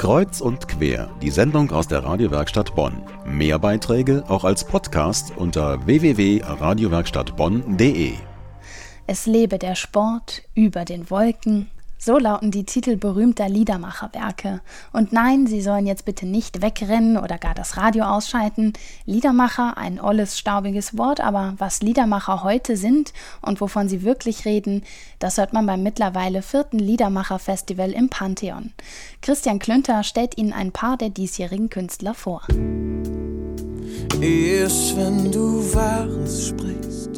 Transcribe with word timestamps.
Kreuz 0.00 0.40
und 0.40 0.66
quer, 0.66 1.10
die 1.20 1.28
Sendung 1.28 1.70
aus 1.72 1.86
der 1.86 2.02
Radiowerkstatt 2.02 2.74
Bonn. 2.74 3.02
Mehr 3.26 3.58
Beiträge 3.58 4.24
auch 4.28 4.44
als 4.44 4.64
Podcast 4.64 5.34
unter 5.36 5.84
www.radiowerkstattbonn.de. 5.84 8.14
Es 9.06 9.26
lebe 9.26 9.58
der 9.58 9.74
Sport 9.74 10.44
über 10.54 10.86
den 10.86 11.10
Wolken, 11.10 11.70
so 12.00 12.18
lauten 12.18 12.50
die 12.50 12.64
Titel 12.64 12.96
berühmter 12.96 13.48
Liedermacherwerke. 13.48 14.62
Und 14.92 15.12
nein, 15.12 15.46
Sie 15.46 15.60
sollen 15.60 15.86
jetzt 15.86 16.06
bitte 16.06 16.26
nicht 16.26 16.62
wegrennen 16.62 17.18
oder 17.18 17.38
gar 17.38 17.54
das 17.54 17.76
Radio 17.76 18.04
ausschalten. 18.04 18.72
Liedermacher, 19.04 19.76
ein 19.76 20.00
olles, 20.00 20.38
staubiges 20.38 20.96
Wort, 20.96 21.20
aber 21.20 21.54
was 21.58 21.82
Liedermacher 21.82 22.42
heute 22.42 22.76
sind 22.76 23.12
und 23.42 23.60
wovon 23.60 23.88
sie 23.88 24.02
wirklich 24.02 24.46
reden, 24.46 24.82
das 25.18 25.36
hört 25.36 25.52
man 25.52 25.66
beim 25.66 25.82
mittlerweile 25.82 26.42
vierten 26.42 26.78
Liedermacher-Festival 26.78 27.92
im 27.92 28.08
Pantheon. 28.08 28.72
Christian 29.20 29.58
Klünter 29.58 30.02
stellt 30.02 30.38
Ihnen 30.38 30.52
ein 30.52 30.72
paar 30.72 30.96
der 30.96 31.10
diesjährigen 31.10 31.68
Künstler 31.68 32.14
vor. 32.14 32.46
Erst 34.20 34.96
wenn 34.96 35.30
du 35.30 35.74
Wahres 35.74 36.48
sprichst 36.48 37.09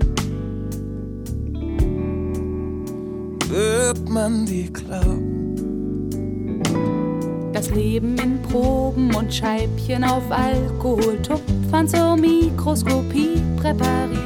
wird 3.94 4.08
man 4.08 4.46
dir 4.46 4.70
glauben. 4.72 5.52
Das 7.52 7.68
Leben 7.70 8.16
in 8.18 8.40
Proben 8.42 9.14
und 9.14 9.32
Scheibchen 9.32 10.02
auf 10.04 10.22
Alkoholtupfern 10.30 11.86
zur 11.86 12.16
Mikroskopie 12.16 13.42
präpariert. 13.58 14.18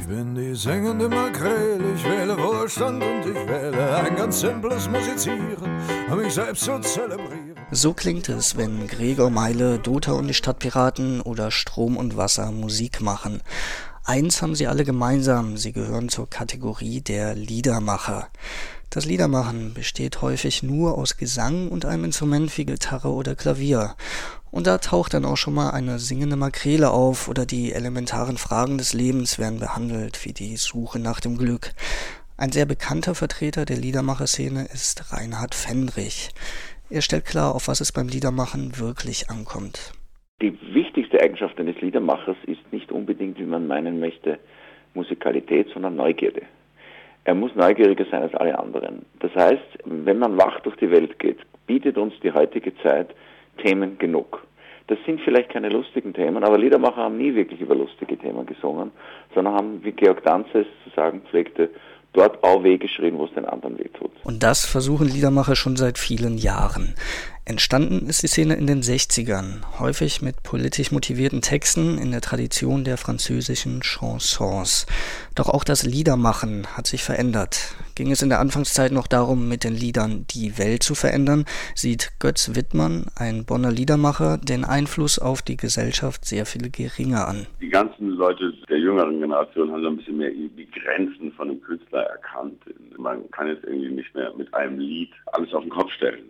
Ich 0.00 0.06
bin 0.06 0.34
die 0.34 0.54
singende 0.54 1.08
Makrele, 1.10 1.92
ich 1.94 2.04
wähle 2.04 2.38
Wohlstand 2.38 3.02
und 3.02 3.30
ich 3.30 3.48
wähle 3.48 3.96
ein 3.96 4.16
ganz 4.16 4.40
simples 4.40 4.88
Musizieren, 4.88 5.78
um 6.10 6.18
mich 6.18 6.32
selbst 6.32 6.64
zu 6.64 6.80
zelebrieren. 6.80 7.56
So 7.70 7.92
klingt 7.92 8.30
es, 8.30 8.56
wenn 8.56 8.86
Gregor 8.86 9.30
Meile, 9.30 9.78
Dota 9.78 10.12
und 10.12 10.26
die 10.26 10.34
Stadtpiraten 10.34 11.20
oder 11.20 11.50
Strom 11.50 11.98
und 11.98 12.16
Wasser 12.16 12.50
Musik 12.50 13.02
machen. 13.02 13.42
Eins 14.04 14.40
haben 14.42 14.54
sie 14.54 14.66
alle 14.66 14.84
gemeinsam, 14.84 15.56
sie 15.56 15.72
gehören 15.72 16.08
zur 16.08 16.28
Kategorie 16.28 17.00
der 17.00 17.34
Liedermacher. 17.34 18.28
Das 18.88 19.04
Liedermachen 19.04 19.72
besteht 19.72 20.20
häufig 20.20 20.62
nur 20.64 20.98
aus 20.98 21.16
Gesang 21.16 21.68
und 21.68 21.84
einem 21.84 22.04
Instrument 22.04 22.56
wie 22.58 22.64
Gitarre 22.64 23.10
oder 23.10 23.36
Klavier. 23.36 23.94
Und 24.50 24.66
da 24.66 24.78
taucht 24.78 25.14
dann 25.14 25.24
auch 25.24 25.36
schon 25.36 25.54
mal 25.54 25.70
eine 25.70 26.00
singende 26.00 26.34
Makrele 26.34 26.90
auf 26.90 27.28
oder 27.28 27.46
die 27.46 27.72
elementaren 27.72 28.36
Fragen 28.36 28.78
des 28.78 28.92
Lebens 28.92 29.38
werden 29.38 29.60
behandelt, 29.60 30.24
wie 30.24 30.32
die 30.32 30.56
Suche 30.56 30.98
nach 30.98 31.20
dem 31.20 31.36
Glück. 31.36 31.72
Ein 32.36 32.50
sehr 32.50 32.66
bekannter 32.66 33.14
Vertreter 33.14 33.64
der 33.64 33.76
Liedermacherszene 33.76 34.64
ist 34.72 35.12
Reinhard 35.12 35.54
Fendrich. 35.54 36.30
Er 36.88 37.02
stellt 37.02 37.26
klar, 37.26 37.54
auf 37.54 37.68
was 37.68 37.80
es 37.80 37.92
beim 37.92 38.08
Liedermachen 38.08 38.78
wirklich 38.78 39.30
ankommt. 39.30 39.92
Die 40.42 40.56
wichtigste 40.74 41.20
Eigenschaft 41.20 41.58
eines 41.60 41.80
Liedermachers 41.80 42.36
ist 42.46 42.72
nicht 42.72 42.90
unbedingt, 42.92 43.38
wie 43.38 43.44
man 43.44 43.66
meinen 43.66 44.00
möchte, 44.00 44.38
Musikalität, 44.94 45.68
sondern 45.72 45.96
Neugierde. 45.96 46.42
Er 47.24 47.34
muss 47.34 47.54
neugieriger 47.54 48.06
sein 48.10 48.22
als 48.22 48.34
alle 48.34 48.58
anderen. 48.58 49.04
Das 49.18 49.34
heißt, 49.34 49.78
wenn 49.84 50.18
man 50.18 50.38
wach 50.38 50.60
durch 50.60 50.76
die 50.76 50.90
Welt 50.90 51.18
geht, 51.18 51.38
bietet 51.66 51.98
uns 51.98 52.14
die 52.22 52.32
heutige 52.32 52.74
Zeit 52.78 53.14
Themen 53.58 53.98
genug. 53.98 54.42
Das 54.86 54.98
sind 55.06 55.20
vielleicht 55.20 55.50
keine 55.50 55.68
lustigen 55.68 56.14
Themen, 56.14 56.42
aber 56.42 56.58
Liedermacher 56.58 56.96
haben 56.96 57.18
nie 57.18 57.34
wirklich 57.34 57.60
über 57.60 57.76
lustige 57.76 58.18
Themen 58.18 58.46
gesungen, 58.46 58.90
sondern 59.34 59.54
haben, 59.54 59.84
wie 59.84 59.92
Georg 59.92 60.24
Danzes 60.24 60.66
zu 60.82 60.90
sagen 60.96 61.22
pflegte, 61.30 61.70
dort 62.12 62.42
auch 62.42 62.64
weh 62.64 62.76
geschrien, 62.76 63.16
wo 63.18 63.26
es 63.26 63.34
den 63.34 63.44
anderen 63.44 63.78
weh 63.78 63.88
tut. 63.94 64.10
Und 64.24 64.42
das 64.42 64.66
versuchen 64.66 65.06
Liedermacher 65.06 65.54
schon 65.54 65.76
seit 65.76 65.98
vielen 65.98 66.38
Jahren. 66.38 66.94
Entstanden 67.50 68.06
ist 68.06 68.22
die 68.22 68.28
Szene 68.28 68.54
in 68.54 68.68
den 68.68 68.80
60ern, 68.80 69.80
häufig 69.80 70.22
mit 70.22 70.44
politisch 70.44 70.92
motivierten 70.92 71.42
Texten 71.42 71.98
in 71.98 72.12
der 72.12 72.20
Tradition 72.20 72.84
der 72.84 72.96
französischen 72.96 73.80
Chansons. 73.82 74.86
Doch 75.34 75.48
auch 75.48 75.64
das 75.64 75.84
Liedermachen 75.84 76.68
hat 76.76 76.86
sich 76.86 77.02
verändert. 77.02 77.74
Ging 77.96 78.12
es 78.12 78.22
in 78.22 78.28
der 78.28 78.38
Anfangszeit 78.38 78.92
noch 78.92 79.08
darum, 79.08 79.48
mit 79.48 79.64
den 79.64 79.74
Liedern 79.74 80.26
die 80.30 80.58
Welt 80.58 80.84
zu 80.84 80.94
verändern, 80.94 81.44
sieht 81.74 82.12
Götz 82.20 82.54
Wittmann, 82.54 83.06
ein 83.16 83.44
Bonner 83.44 83.72
Liedermacher, 83.72 84.38
den 84.38 84.64
Einfluss 84.64 85.18
auf 85.18 85.42
die 85.42 85.56
Gesellschaft 85.56 86.24
sehr 86.24 86.46
viel 86.46 86.70
geringer 86.70 87.26
an. 87.26 87.48
Die 87.60 87.68
ganzen 87.68 88.10
Leute 88.10 88.54
der 88.68 88.78
jüngeren 88.78 89.18
Generation 89.18 89.72
haben 89.72 89.82
so 89.82 89.88
ein 89.88 89.96
bisschen 89.96 90.18
mehr 90.18 90.30
die 90.30 90.68
Grenzen 90.70 91.32
von 91.32 91.50
einem 91.50 91.60
Künstler 91.60 92.02
erkannt. 92.02 92.62
Man 92.96 93.28
kann 93.32 93.48
jetzt 93.48 93.64
irgendwie 93.64 93.90
nicht 93.90 94.14
mehr 94.14 94.32
mit 94.36 94.54
einem 94.54 94.78
Lied 94.78 95.10
alles 95.32 95.52
auf 95.52 95.62
den 95.62 95.70
Kopf 95.70 95.90
stellen. 95.92 96.22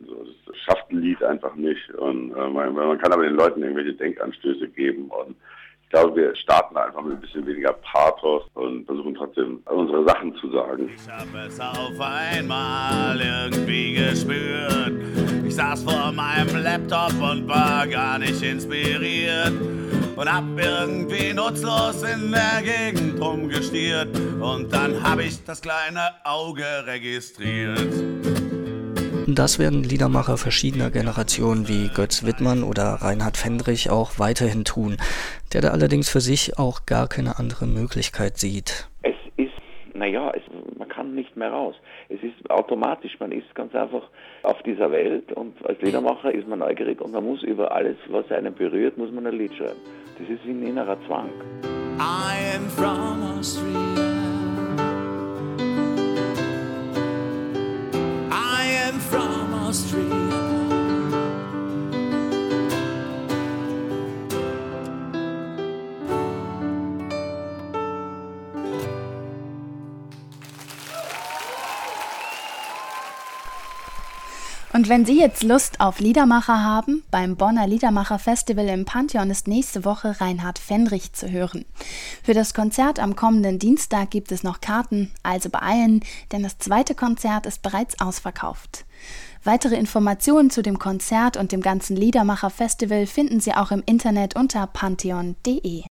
das 0.47 0.50
schafft 0.65 0.91
ein 0.91 1.00
Lied 1.00 1.22
einfach 1.22 1.54
nicht. 1.54 1.91
Und 1.94 2.32
äh, 2.32 2.48
man, 2.48 2.75
man, 2.75 2.98
kann 2.98 3.12
aber 3.12 3.25
den 3.25 3.34
Leuten 3.34 3.62
irgendwelche 3.62 3.94
Denkanstöße 3.94 4.69
geben. 4.69 5.10
Und 5.10 5.37
ich 5.82 5.91
glaube, 5.91 6.16
wir 6.16 6.37
starten 6.37 6.76
einfach 6.76 7.03
mit 7.03 7.15
ein 7.15 7.21
bisschen 7.21 7.47
weniger 7.47 7.72
Pathos 7.72 8.44
und 8.54 8.87
versuchen 8.87 9.15
trotzdem 9.15 9.60
unsere 9.66 10.04
Sachen 10.04 10.34
zu 10.37 10.50
sagen. 10.50 10.91
Ich 10.94 11.10
habe 11.10 11.47
es 11.47 11.59
auf 11.60 12.00
einmal 12.00 13.20
irgendwie 13.20 13.94
gespürt. 13.94 14.93
Ich 15.44 15.56
saß 15.56 15.82
vor 15.82 16.12
meinem 16.12 16.62
Laptop 16.62 17.12
und 17.20 17.49
war 17.49 17.87
gar 17.88 18.19
nicht 18.20 18.41
inspiriert 18.41 19.53
und 20.20 20.32
hab 20.32 20.44
irgendwie 20.56 21.32
nutzlos 21.32 22.03
in 22.03 22.31
der 22.31 22.62
Gegend 22.62 23.20
rumgestiert 23.20 24.09
und 24.41 24.72
dann 24.72 25.03
hab 25.03 25.19
ich 25.19 25.43
das 25.44 25.60
kleine 25.60 26.10
Auge 26.25 26.65
registriert. 26.87 28.59
Das 29.34 29.58
werden 29.58 29.84
Liedermacher 29.84 30.36
verschiedener 30.36 30.91
Generationen 30.91 31.68
wie 31.68 31.88
Götz 31.88 32.24
Wittmann 32.24 32.62
oder 32.62 32.98
Reinhard 33.00 33.36
Fendrich 33.36 33.91
auch 33.91 34.18
weiterhin 34.18 34.64
tun, 34.64 34.96
der 35.52 35.60
da 35.60 35.68
allerdings 35.68 36.08
für 36.08 36.20
sich 36.20 36.58
auch 36.58 36.86
gar 36.86 37.08
keine 37.08 37.38
andere 37.38 37.66
Möglichkeit 37.66 38.38
sieht. 38.38 38.88
Es 39.02 39.14
ist, 39.36 39.52
naja, 39.94 40.32
man 40.78 40.88
kann 40.88 41.14
nicht 41.14 41.36
mehr 41.36 41.50
raus. 41.50 41.74
Es 42.08 42.22
ist 42.22 42.50
automatisch, 42.50 43.19
man 43.20 43.32
ist 43.32 43.54
ganz 43.54 43.74
einfach 43.74 44.02
auf 44.42 44.62
dieser 44.62 44.90
Welt 44.90 45.32
und 45.32 45.54
als 45.66 45.80
Liedermacher 45.80 46.32
ist 46.32 46.48
man 46.48 46.60
neugierig 46.60 47.00
und 47.00 47.12
man 47.12 47.24
muss 47.24 47.42
über 47.42 47.72
alles, 47.72 47.96
was 48.08 48.30
einen 48.30 48.54
berührt, 48.54 48.98
muss 48.98 49.12
man 49.12 49.26
ein 49.26 49.36
Lied 49.36 49.54
schreiben. 49.54 49.80
Das 50.19 50.28
ist 50.28 50.44
ein 50.44 50.66
innerer 50.66 50.98
Zwang. 51.06 51.30
I 51.98 52.56
am 52.56 52.69
from 52.70 54.09
Austria. 59.70 60.03
Und 74.72 74.88
wenn 74.88 75.04
Sie 75.04 75.20
jetzt 75.20 75.44
Lust 75.44 75.78
auf 75.78 76.00
Liedermacher 76.00 76.64
haben, 76.64 77.04
beim 77.12 77.37
Bonner 77.37 77.69
Liedermacher 77.69 78.19
Festival 78.19 78.66
im 78.66 78.84
Pantheon 78.84 79.31
ist 79.31 79.47
nächste 79.47 79.84
Woche 79.84 80.20
Reinhard 80.20 80.58
Fendrich 80.58 81.12
zu 81.12 81.31
hören. 81.31 81.64
Für 82.25 82.34
das 82.34 82.54
Konzert 82.54 82.98
am 82.98 83.14
kommenden 83.14 83.60
Dienstag 83.60 84.10
gibt 84.10 84.32
es 84.32 84.42
noch 84.42 84.60
Karten, 84.60 85.12
also 85.22 85.48
beeilen, 85.48 86.00
denn 86.32 86.42
das 86.42 86.58
zweite 86.58 86.97
Konzert 86.97 87.47
ist 87.47 87.62
bereits 87.62 88.00
ausverkauft. 88.00 88.84
Weitere 89.42 89.76
Informationen 89.76 90.50
zu 90.50 90.60
dem 90.60 90.78
Konzert 90.78 91.38
und 91.38 91.52
dem 91.52 91.62
ganzen 91.62 91.96
Liedermacher 91.96 92.50
Festival 92.50 93.06
finden 93.06 93.40
Sie 93.40 93.54
auch 93.54 93.70
im 93.70 93.82
Internet 93.86 94.36
unter 94.36 94.66
pantheon.de. 94.66 95.84